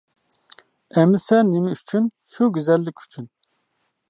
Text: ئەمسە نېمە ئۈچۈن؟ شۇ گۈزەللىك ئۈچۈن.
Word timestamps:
ئەمسە 0.95 1.41
نېمە 1.51 1.75
ئۈچۈن؟ 1.77 2.09
شۇ 2.37 2.51
گۈزەللىك 2.57 3.05
ئۈچۈن. 3.05 3.31